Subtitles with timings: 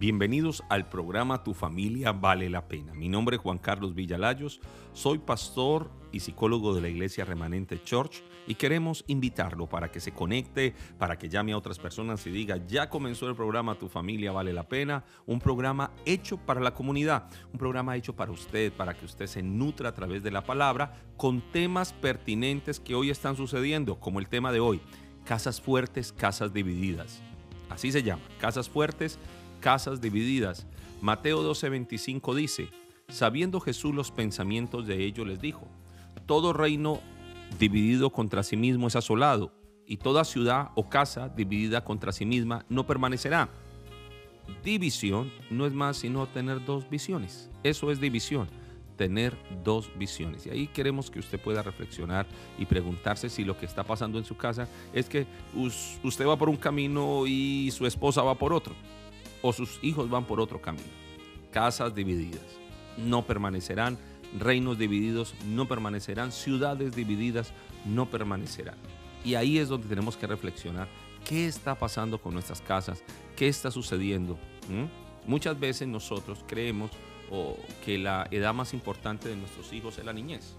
[0.00, 2.94] Bienvenidos al programa Tu familia vale la pena.
[2.94, 4.58] Mi nombre es Juan Carlos Villalayos,
[4.94, 10.12] soy pastor y psicólogo de la Iglesia Remanente Church y queremos invitarlo para que se
[10.12, 14.32] conecte, para que llame a otras personas y diga, ya comenzó el programa Tu familia
[14.32, 18.94] vale la pena, un programa hecho para la comunidad, un programa hecho para usted, para
[18.94, 23.36] que usted se nutra a través de la palabra con temas pertinentes que hoy están
[23.36, 24.80] sucediendo, como el tema de hoy,
[25.26, 27.20] casas fuertes, casas divididas.
[27.68, 29.18] Así se llama, casas fuertes,
[29.60, 30.66] casas divididas.
[31.00, 32.68] Mateo 12:25 dice,
[33.08, 35.66] sabiendo Jesús los pensamientos de ellos les dijo,
[36.26, 37.00] todo reino
[37.58, 39.52] dividido contra sí mismo es asolado,
[39.86, 43.48] y toda ciudad o casa dividida contra sí misma no permanecerá.
[44.62, 47.50] División no es más sino tener dos visiones.
[47.64, 48.48] Eso es división,
[48.96, 50.46] tener dos visiones.
[50.46, 54.24] Y ahí queremos que usted pueda reflexionar y preguntarse si lo que está pasando en
[54.24, 55.26] su casa es que
[56.04, 58.76] usted va por un camino y su esposa va por otro
[59.42, 60.88] o sus hijos van por otro camino.
[61.50, 62.42] Casas divididas
[62.96, 63.98] no permanecerán,
[64.38, 67.52] reinos divididos no permanecerán, ciudades divididas
[67.84, 68.76] no permanecerán.
[69.24, 70.88] Y ahí es donde tenemos que reflexionar
[71.24, 73.02] qué está pasando con nuestras casas,
[73.36, 74.38] qué está sucediendo.
[75.26, 76.90] Muchas veces nosotros creemos
[77.84, 80.56] que la edad más importante de nuestros hijos es la niñez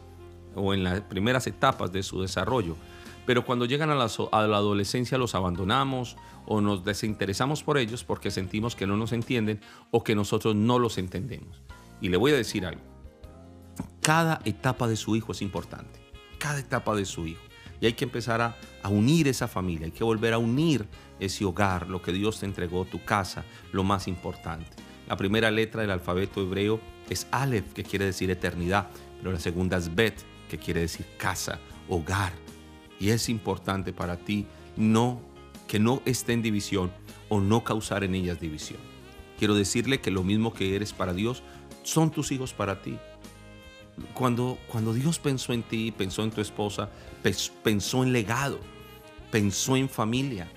[0.55, 2.75] o en las primeras etapas de su desarrollo
[3.25, 8.75] pero cuando llegan a la, adolescencia los abandonamos o nos desinteresamos por ellos porque sentimos
[8.75, 11.61] que no nos entienden o que nosotros no los entendemos.
[12.01, 12.81] Y le voy a decir algo,
[14.01, 15.99] cada etapa de su hijo es importante,
[16.39, 17.41] cada etapa de su hijo.
[17.79, 18.55] Y hay que empezar a,
[18.89, 20.87] unir esa familia, hay que volver a unir
[21.19, 24.69] ese hogar, lo que Dios te entregó, tu casa, lo más importante.
[25.07, 29.77] La primera letra del alfabeto hebreo es Aleph, que quiere decir eternidad, pero la segunda
[29.77, 30.15] es Bet,
[30.49, 32.33] que quiere decir casa, hogar.
[33.01, 34.45] Y es importante para ti
[34.77, 35.19] no
[35.67, 36.91] que no esté en división
[37.29, 38.79] o no causar en ellas división.
[39.39, 41.41] Quiero decirle que lo mismo que eres para Dios,
[41.81, 42.99] son tus hijos para ti.
[44.13, 46.91] Cuando, cuando Dios pensó en ti, pensó en tu esposa,
[47.63, 48.59] pensó en legado,
[49.31, 50.47] pensó en familia.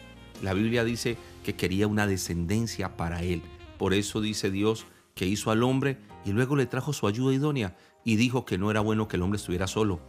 [0.42, 3.40] La Biblia dice que quería una descendencia para él.
[3.78, 4.84] Por eso dice Dios
[5.14, 7.74] que hizo al hombre y luego le trajo su ayuda idónea
[8.04, 10.00] y dijo que no era bueno que el hombre estuviera solo.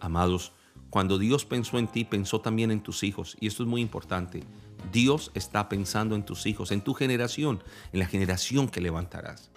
[0.00, 0.52] Amados,
[0.90, 3.36] cuando Dios pensó en ti, pensó también en tus hijos.
[3.40, 4.42] Y esto es muy importante.
[4.92, 7.62] Dios está pensando en tus hijos, en tu generación,
[7.92, 9.50] en la generación que levantarás.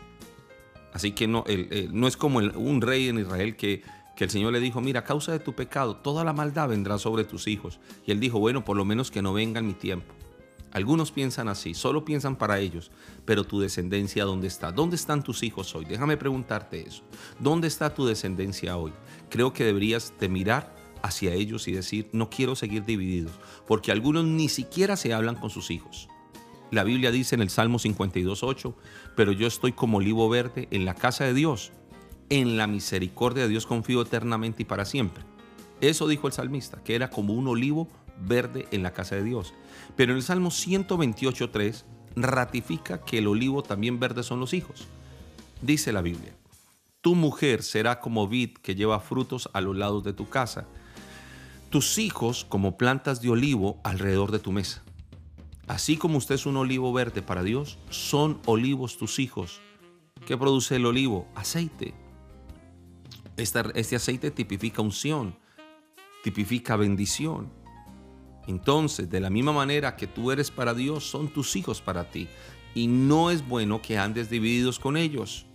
[0.94, 3.82] Así que no, es como un rey en Israel que,
[4.16, 6.98] que el Señor le dijo, mira, a causa de tu pecado, toda la maldad vendrá
[6.98, 7.80] sobre tus hijos.
[8.06, 10.14] Y él dijo, bueno, por lo menos que no venga en mi tiempo.
[10.74, 12.92] Algunos piensan así, solo piensan para ellos,
[13.26, 14.72] pero tu descendencia, ¿dónde está?
[14.72, 15.84] ¿Dónde están tus hijos hoy?
[15.84, 17.04] Déjame preguntarte eso.
[17.40, 18.94] ¿Dónde está tu descendencia hoy?
[19.30, 23.34] Creo que deberías de mirar hacia ellos y decir, no quiero seguir divididos,
[23.68, 26.08] porque algunos ni siquiera se hablan con sus hijos.
[26.72, 28.74] La Biblia dice en el Salmo 52.8,
[29.16, 31.72] pero yo estoy como olivo verde en la casa de Dios.
[32.30, 35.26] En la misericordia de Dios confío eternamente y para siempre.
[35.82, 37.90] Eso dijo el salmista, que era como un olivo
[38.26, 39.54] verde en la casa de Dios.
[39.98, 41.84] Pero en el Salmo 128.3
[42.16, 44.88] ratifica que el olivo también verde son los hijos.
[45.62, 46.34] Dice la Biblia,
[47.02, 50.68] tu mujer será como vid que lleva frutos a los lados de tu casa
[51.72, 54.84] tus hijos como plantas de olivo alrededor de tu mesa.
[55.68, 59.62] Así como usted es un olivo verde para Dios, son olivos tus hijos.
[60.28, 61.28] ¿Qué produce el olivo?
[61.34, 61.94] Aceite.
[63.38, 65.38] Este, aceite tipifica unción,
[66.24, 67.50] tipifica bendición.
[68.48, 72.28] Entonces, de la misma manera que tú eres para Dios, son tus hijos para ti.
[72.76, 75.46] Y no es bueno que andes divididos con ellos.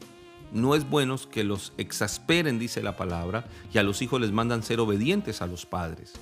[0.52, 4.62] No es bueno que los exasperen, dice la palabra, y a los hijos les mandan
[4.62, 6.12] ser obedientes a los padres.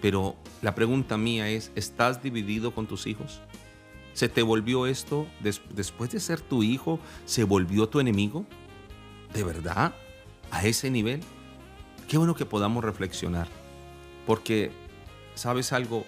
[0.00, 3.40] Pero la pregunta mía es, ¿estás dividido con tus hijos?
[4.14, 8.44] ¿Se te volvió esto, después de ser tu hijo, se volvió tu enemigo?
[9.32, 9.94] ¿De verdad?
[10.50, 11.20] ¿A ese nivel?
[12.08, 13.48] Qué bueno que podamos reflexionar,
[14.26, 14.72] porque,
[15.34, 16.04] ¿sabes algo?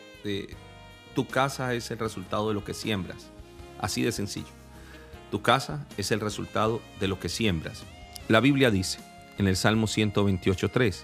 [1.15, 3.31] tu casa es el resultado de lo que siembras,
[3.79, 4.64] así de sencillo.
[5.35, 7.83] Tu casa es el resultado de lo que siembras.
[8.29, 9.01] La Biblia dice
[9.37, 11.03] en el Salmo 128.3,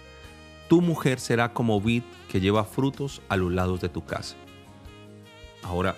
[0.69, 4.37] tu mujer será como vid que lleva frutos a los lados de tu casa.
[5.65, 5.97] Ahora,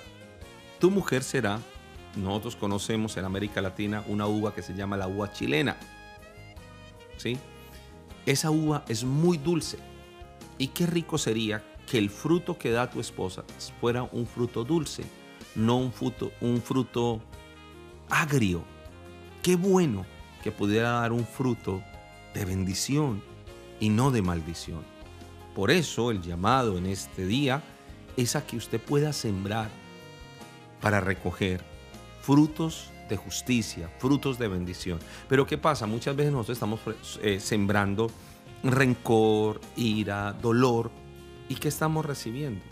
[0.80, 1.60] tu mujer será,
[2.16, 5.76] nosotros conocemos en América Latina una uva que se llama la uva chilena.
[7.18, 7.36] ¿Sí?
[8.24, 9.76] Esa uva es muy dulce.
[10.56, 13.44] Y qué rico sería que el fruto que da tu esposa
[13.78, 15.04] fuera un fruto dulce,
[15.54, 17.20] no un fruto, un fruto
[18.08, 18.64] agrio.
[19.42, 20.04] Qué bueno
[20.42, 21.82] que pudiera dar un fruto
[22.34, 23.22] de bendición
[23.80, 24.82] y no de maldición.
[25.54, 27.62] Por eso el llamado en este día
[28.16, 29.70] es a que usted pueda sembrar
[30.80, 31.62] para recoger
[32.22, 34.98] frutos de justicia, frutos de bendición.
[35.28, 35.86] Pero ¿qué pasa?
[35.86, 36.80] Muchas veces nosotros estamos
[37.22, 38.10] eh, sembrando
[38.62, 40.90] rencor, ira, dolor.
[41.48, 42.64] ¿Y qué estamos recibiendo?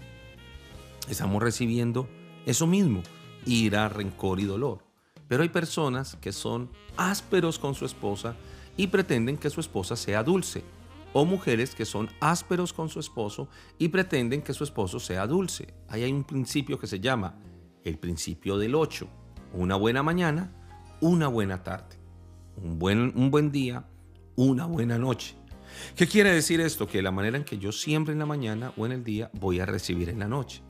[1.09, 2.09] Estamos recibiendo
[2.47, 3.03] eso mismo,
[3.44, 4.89] ira, rencor y dolor.
[5.31, 8.35] Pero hay personas que son ásperos con su esposa
[8.77, 10.65] y pretenden que su esposa sea dulce.
[11.12, 13.49] O mujeres que son ásperos con su esposo
[13.79, 15.73] y pretenden que su esposo sea dulce.
[15.87, 17.37] Ahí hay un principio que se llama
[17.85, 19.06] el principio del 8.
[19.53, 20.53] Una buena mañana,
[21.00, 21.97] una buena tarde.
[22.56, 23.85] Un buen, un buen día,
[24.35, 25.37] una buena noche.
[25.94, 26.88] ¿Qué quiere decir esto?
[26.88, 29.61] Que la manera en que yo siempre en la mañana o en el día voy
[29.61, 30.61] a recibir en la noche.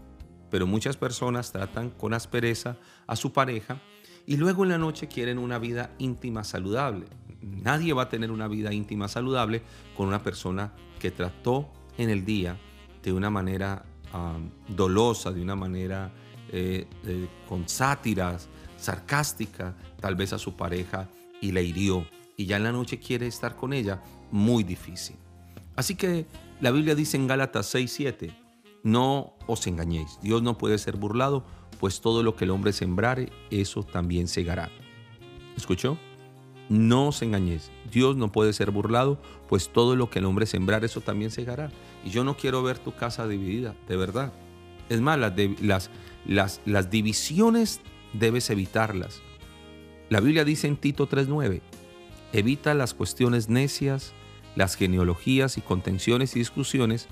[0.51, 2.77] Pero muchas personas tratan con aspereza
[3.07, 3.81] a su pareja
[4.27, 7.07] y luego en la noche quieren una vida íntima saludable.
[7.43, 9.63] Nadie va a tener una vida íntima saludable
[9.97, 12.59] con una persona que trató en el día
[13.03, 13.85] de una manera
[14.69, 16.11] dolosa, de una manera
[16.53, 16.87] eh,
[17.49, 21.09] con sátiras, sarcástica, tal vez a su pareja
[21.41, 22.07] y le hirió.
[22.37, 25.17] Y ya en la noche quiere estar con ella muy difícil.
[25.77, 26.27] Así que
[26.61, 28.35] la Biblia dice en Gálatas 6:7,
[28.83, 31.45] no os engañéis, Dios no puede ser burlado,
[31.79, 34.71] pues todo lo que el hombre sembrare, eso también segará.
[35.57, 35.99] ¿Escuchó?
[36.69, 40.85] No os engañéis, Dios no puede ser burlado, pues todo lo que el hombre sembrar,
[40.85, 41.73] eso también segará.
[42.05, 44.33] Y yo no quiero ver tu casa dividida, de verdad.
[44.89, 45.91] Es más, las,
[46.27, 47.81] las, divisiones
[48.13, 49.21] debes evitarlas.
[50.09, 51.61] La Biblia dice en Tito 3:9,
[52.33, 54.13] evita las cuestiones necias,
[54.55, 57.09] las genealogías y contenciones y discusiones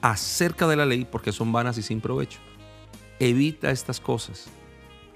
[0.00, 2.38] acerca de la ley porque son vanas y sin provecho.
[3.18, 4.46] Evita estas cosas.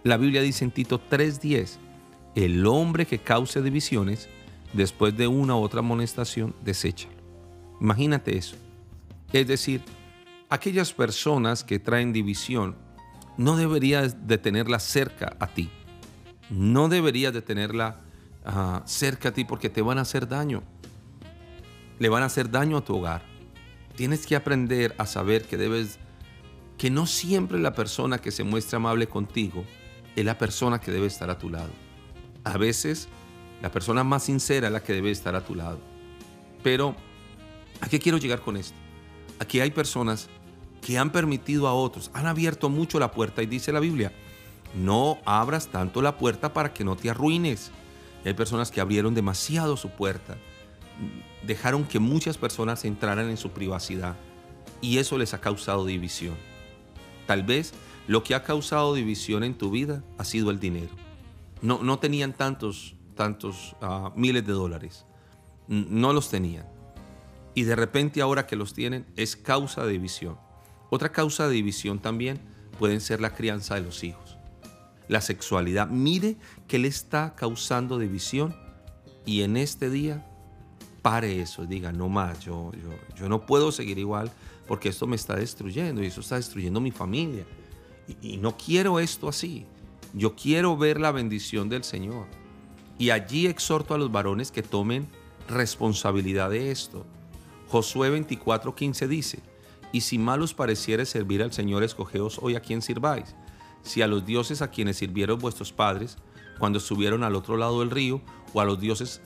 [0.02, 1.78] La Biblia dice en Tito 3:10,
[2.34, 4.28] el hombre que cause divisiones,
[4.72, 7.14] después de una u otra amonestación, deséchalo.
[7.80, 8.56] Imagínate eso.
[9.32, 9.82] Es decir,
[10.48, 12.76] aquellas personas que traen división,
[13.36, 15.70] no deberías de tenerla cerca a ti.
[16.50, 18.00] No deberías de tenerla
[18.44, 20.62] ah, cerca a ti porque te van a hacer daño
[22.02, 23.22] le van a hacer daño a tu hogar.
[23.96, 25.98] Tienes que aprender a saber que debes,
[26.78, 29.64] que no siempre la persona que se muestra amable contigo
[30.16, 31.70] es la persona que debe estar a tu lado.
[32.44, 33.08] A veces
[33.60, 35.78] la persona más sincera es la que debe estar a tu lado.
[36.62, 36.96] Pero,
[37.80, 38.76] ¿a qué quiero llegar con esto?
[39.38, 40.28] Aquí hay personas
[40.80, 44.12] que han permitido a otros, han abierto mucho la puerta y dice la Biblia,
[44.74, 47.70] no abras tanto la puerta para que no te arruines.
[48.24, 50.36] Hay personas que abrieron demasiado su puerta
[51.46, 54.16] dejaron que muchas personas entraran en su privacidad
[54.80, 56.34] y eso les ha causado división.
[57.26, 57.72] Tal vez
[58.06, 60.90] lo que ha causado división en tu vida ha sido el dinero.
[61.60, 65.06] No, no tenían tantos, tantos ah, miles de dólares.
[65.68, 66.66] No los tenían.
[67.54, 70.36] Y de repente ahora que los tienen es causa de división.
[70.90, 72.40] Otra causa de división también
[72.78, 74.36] pueden ser la crianza de los hijos.
[75.08, 75.88] La sexualidad.
[75.88, 76.36] Mire
[76.66, 78.56] que le está causando división
[79.24, 80.26] y en este día
[81.02, 84.30] pare eso, diga, no más, yo, yo, yo no puedo seguir igual
[84.66, 87.44] porque esto me está destruyendo y eso está destruyendo mi familia.
[88.20, 89.66] Y, no quiero esto así.
[90.14, 92.26] Yo quiero ver la bendición del Señor.
[92.98, 95.08] Y allí exhorto a los varones que tomen
[95.48, 97.04] responsabilidad de esto.
[97.68, 99.40] Josué 24:15 dice,
[99.92, 103.34] y si mal os pareciere servir al Señor, escogeos hoy a quien sirváis.
[103.82, 106.16] Si a los dioses a quienes sirvieron vuestros padres,
[106.58, 108.20] cuando estuvieron al otro lado del río,
[108.54, 109.20] o a los dioses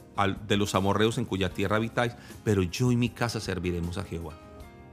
[0.46, 4.34] de los amorreos en cuya tierra habitáis, pero yo y mi casa serviremos a Jehová.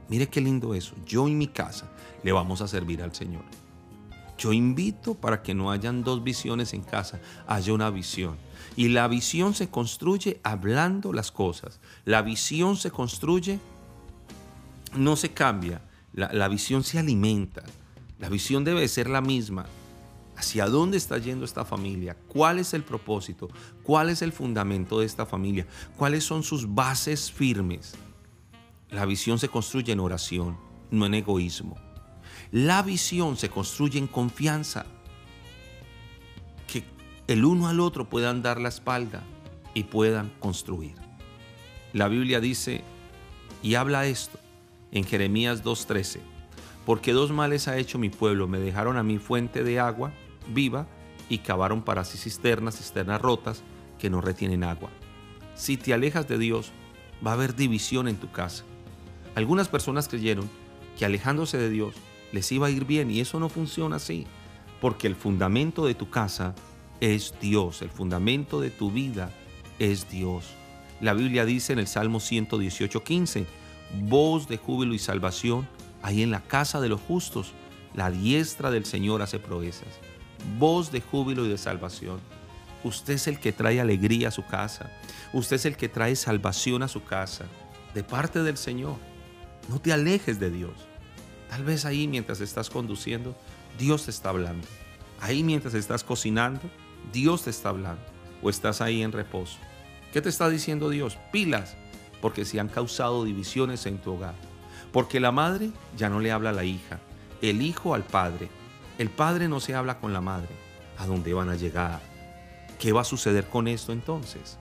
[0.08, 0.94] Mire qué lindo eso.
[1.06, 1.90] Yo y mi casa
[2.22, 3.44] le vamos a servir al Señor.
[4.36, 8.36] Yo invito para que no hayan dos visiones en casa, haya una visión.
[8.76, 11.80] Y la visión se construye hablando las cosas.
[12.04, 13.60] La visión se construye,
[14.96, 15.80] no se cambia.
[16.12, 17.62] La, la visión se alimenta.
[18.18, 19.66] La visión debe ser la misma.
[20.36, 22.16] ¿Hacia dónde está yendo esta familia?
[22.28, 23.48] ¿Cuál es el propósito?
[23.82, 25.66] ¿Cuál es el fundamento de esta familia?
[25.96, 27.94] ¿Cuáles son sus bases firmes?
[28.90, 30.58] La visión se construye en oración,
[30.90, 31.76] no en egoísmo.
[32.50, 34.86] La visión se construye en confianza.
[36.66, 36.84] Que
[37.28, 39.22] el uno al otro puedan dar la espalda
[39.72, 40.94] y puedan construir.
[41.92, 42.82] La Biblia dice
[43.62, 44.38] y habla esto
[44.90, 46.20] en Jeremías 2.13.
[46.84, 50.12] Porque dos males ha hecho mi pueblo, me dejaron a mi fuente de agua
[50.48, 50.86] viva
[51.28, 53.62] y cavaron para sí cisternas, cisternas rotas
[53.98, 54.90] que no retienen agua.
[55.54, 56.72] Si te alejas de Dios,
[57.24, 58.64] va a haber división en tu casa.
[59.34, 60.48] Algunas personas creyeron
[60.98, 61.94] que alejándose de Dios
[62.32, 64.26] les iba a ir bien y eso no funciona así,
[64.80, 66.54] porque el fundamento de tu casa
[67.00, 69.30] es Dios, el fundamento de tu vida
[69.78, 70.44] es Dios.
[71.00, 73.46] La Biblia dice en el Salmo 118:15,
[74.02, 75.68] voz de júbilo y salvación
[76.02, 77.52] hay en la casa de los justos,
[77.94, 80.00] la diestra del Señor hace proezas
[80.58, 82.20] voz de júbilo y de salvación.
[82.82, 84.90] Usted es el que trae alegría a su casa.
[85.32, 87.46] Usted es el que trae salvación a su casa.
[87.94, 88.96] De parte del Señor.
[89.68, 90.74] No te alejes de Dios.
[91.48, 93.34] Tal vez ahí mientras estás conduciendo,
[93.78, 94.66] Dios te está hablando.
[95.20, 96.60] Ahí mientras estás cocinando,
[97.12, 98.02] Dios te está hablando.
[98.42, 99.56] O estás ahí en reposo.
[100.12, 101.16] ¿Qué te está diciendo Dios?
[101.32, 101.76] Pilas,
[102.20, 104.34] porque se han causado divisiones en tu hogar.
[104.92, 107.00] Porque la madre ya no le habla a la hija,
[107.40, 108.48] el hijo al padre.
[108.98, 110.50] El padre no se habla con la madre.
[110.98, 112.00] ¿A dónde van a llegar?
[112.78, 114.58] ¿Qué va a suceder con esto entonces?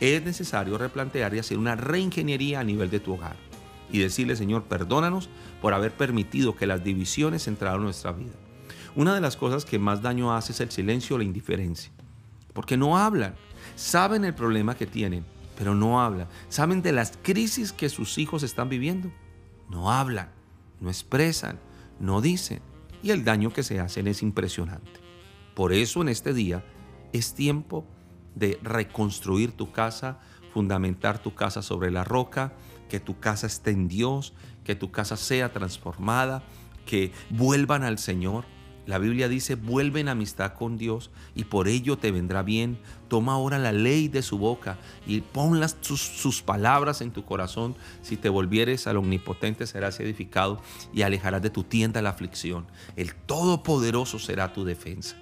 [0.00, 3.36] Es necesario replantear y hacer una reingeniería a nivel de tu hogar
[3.92, 5.28] y decirle, Señor, perdónanos
[5.60, 8.32] por haber permitido que las divisiones entraran en nuestra vida.
[8.96, 11.92] Una de las cosas que más daño hace es el silencio o la indiferencia,
[12.52, 13.34] porque no hablan,
[13.76, 15.24] saben el problema que tienen,
[15.56, 19.12] pero no hablan, saben de las crisis que sus hijos están viviendo,
[19.70, 20.30] no hablan,
[20.80, 21.60] no expresan,
[22.00, 22.60] no dicen,
[23.02, 25.00] y el daño que se hacen es impresionante.
[25.54, 26.64] Por eso en este día
[27.12, 27.86] es tiempo
[28.34, 30.20] de reconstruir tu casa,
[30.52, 32.54] fundamentar tu casa sobre la roca,
[32.88, 36.42] que tu casa esté en Dios, que tu casa sea transformada,
[36.86, 38.44] que vuelvan al Señor.
[38.86, 42.78] La Biblia dice, vuelven amistad con Dios y por ello te vendrá bien.
[43.08, 47.76] Toma ahora la ley de su boca y pon sus, sus, palabras en tu corazón.
[48.02, 50.60] Si te volvieres al omnipotente serás edificado
[50.92, 52.66] y alejarás de tu tienda la aflicción.
[52.96, 55.16] El Todopoderoso será tu defensa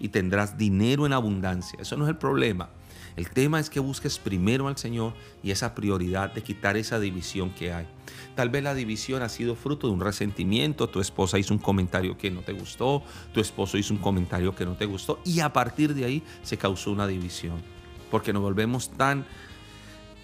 [0.00, 1.78] y tendrás dinero en abundancia.
[1.80, 2.70] Eso no es el problema.
[3.16, 7.50] El tema es que busques primero al Señor y esa prioridad de quitar esa división
[7.50, 7.86] que hay.
[8.34, 12.18] Tal vez la división ha sido fruto de un resentimiento, tu esposa hizo un comentario
[12.18, 13.02] que no te gustó,
[13.32, 16.56] tu esposo hizo un comentario que no te gustó y a partir de ahí se
[16.56, 17.62] causó una división.
[18.10, 19.24] Porque nos volvemos tan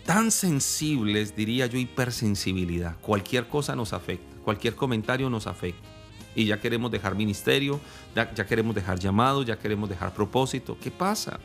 [0.05, 2.97] tan sensibles, diría yo, hipersensibilidad.
[3.01, 5.89] Cualquier cosa nos afecta, cualquier comentario nos afecta.
[6.35, 7.81] Y ya queremos dejar ministerio,
[8.15, 10.77] ya, queremos dejar llamado, ya queremos dejar propósito.
[10.81, 11.39] ¿Qué pasa?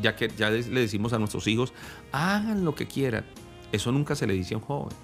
[0.00, 1.72] Ya que ya le decimos a nuestros hijos,
[2.12, 3.24] hagan lo que quieran.
[3.72, 4.96] Eso nunca se le dice a un joven.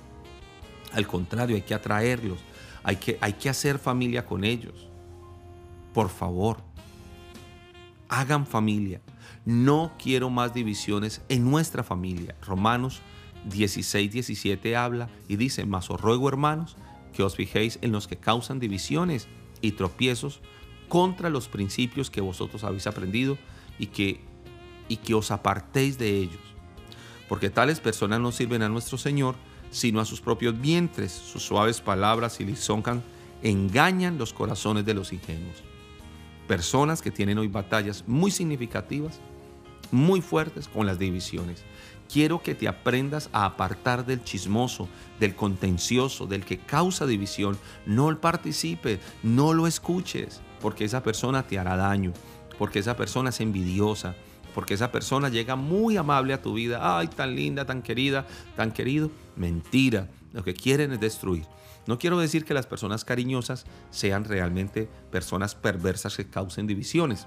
[0.92, 2.38] Al contrario, hay que atraerlos,
[2.82, 4.88] hay que, hay que hacer familia con ellos.
[5.94, 6.58] Por favor,
[8.08, 9.00] hagan familia.
[9.44, 12.34] No quiero más divisiones en nuestra familia.
[12.42, 13.00] Romanos
[13.44, 16.76] 16, 17 habla y dice, mas os ruego hermanos
[17.12, 19.28] que os fijéis en los que causan divisiones
[19.62, 20.40] y tropiezos
[20.88, 23.38] contra los principios que vosotros habéis aprendido
[23.78, 24.20] y que,
[24.90, 26.40] y que os apartéis de ellos.
[27.28, 29.36] Porque tales personas no sirven a nuestro Señor,
[29.70, 31.12] sino a sus propios vientres.
[31.12, 33.02] Sus suaves palabras y lisonjan
[33.42, 35.62] engañan los corazones de los ingenuos.
[36.48, 39.20] Personas que tienen hoy batallas muy significativas,
[39.92, 41.62] muy fuertes con las divisiones.
[42.12, 44.88] Quiero que te aprendas a apartar del chismoso,
[45.20, 47.56] del contencioso, del que causa división.
[47.86, 52.12] No participe, no lo escuches, porque esa persona te hará daño,
[52.58, 54.16] porque esa persona es envidiosa,
[54.54, 56.98] porque esa persona llega muy amable a tu vida.
[56.98, 58.26] Ay, tan linda, tan querida,
[58.56, 59.10] tan querido.
[59.36, 61.46] Mentira, lo que quieren es destruir.
[61.86, 67.26] No quiero decir que las personas cariñosas sean realmente personas perversas que causen divisiones,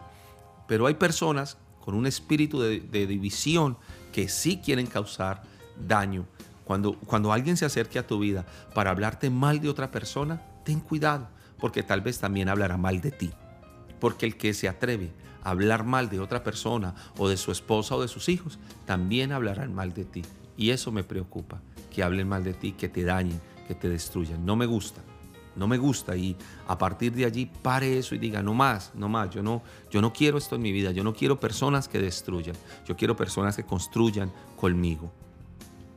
[0.68, 3.77] pero hay personas con un espíritu de, división
[4.13, 5.44] que sí quieren causar
[5.86, 6.25] daño.
[6.63, 10.80] Cuando, cuando alguien se acerque a tu vida para hablarte mal de otra persona, ten
[10.80, 11.27] cuidado,
[11.60, 13.32] porque tal vez también hablará mal de ti.
[14.00, 15.12] Porque el que se atreve
[15.43, 19.73] hablar mal de otra persona o de su esposa o de sus hijos, también hablarán
[19.73, 20.21] mal de ti.
[20.57, 21.62] Y eso me preocupa,
[21.93, 24.45] que hablen mal de ti, que te dañen, que te destruyan.
[24.45, 25.01] No me gusta
[25.55, 26.35] no me gusta y
[26.67, 30.01] a partir de allí pare eso y diga, no más, no más, yo no, yo
[30.01, 32.55] no quiero esto en mi vida, yo no quiero personas que destruyan,
[32.88, 35.12] yo quiero personas que construyan conmigo.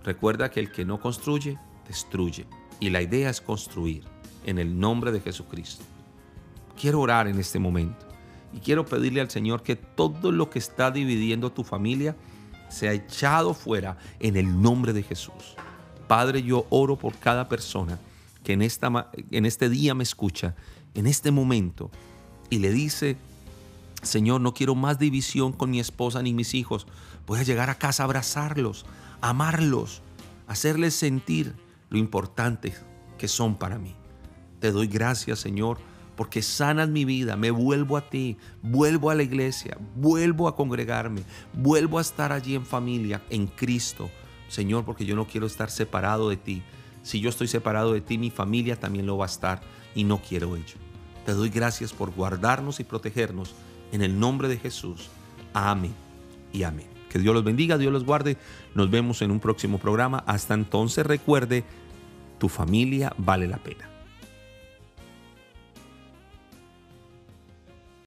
[0.04, 2.46] Recuerda que el que no construye, destruye.
[2.78, 4.04] Y la idea es construir
[4.44, 5.84] en el nombre de Jesucristo.
[6.78, 8.05] Quiero orar en este momento
[8.56, 12.16] y quiero pedirle al Señor que todo lo que está dividiendo tu familia
[12.70, 15.56] sea echado fuera en el nombre de Jesús.
[16.08, 18.00] Padre, yo oro por cada persona
[18.42, 20.54] que en, esta, este día me escucha,
[20.94, 21.90] en este momento,
[22.48, 23.18] y le dice,
[24.02, 26.86] Señor, no quiero más división con mi esposa ni mis hijos.
[27.26, 28.86] Voy a llegar a casa a abrazarlos,
[29.20, 30.00] amarlos,
[30.46, 31.54] hacerles sentir
[31.90, 32.72] lo importante
[33.18, 33.94] que son para mí.
[34.60, 35.78] Te doy gracias, Señor,
[36.16, 41.22] porque sanas mi vida, me vuelvo a ti, vuelvo a la iglesia, vuelvo a congregarme,
[41.52, 44.10] vuelvo a estar allí en familia, en Cristo.
[44.48, 46.62] Señor, porque yo no quiero estar separado de ti.
[47.02, 49.60] Si yo estoy separado de ti, mi familia también lo va a estar
[49.94, 50.76] y no quiero ello.
[51.24, 53.54] Te doy gracias por guardarnos y protegernos
[53.92, 55.10] en el nombre de Jesús.
[55.52, 55.94] Amén
[56.52, 56.86] y amén.
[57.10, 58.36] Que Dios los bendiga, Dios los guarde.
[58.74, 60.22] Nos vemos en un próximo programa.
[60.26, 61.64] Hasta entonces recuerde,
[62.38, 63.95] tu familia vale la pena.